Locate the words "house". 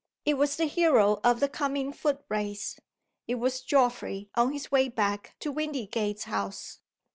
6.23-6.79